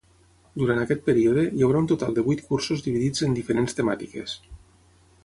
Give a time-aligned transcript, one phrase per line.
[0.59, 4.35] Durant aquest període, hi haurà un total de vuit cursos dividits en diferents temàtiques.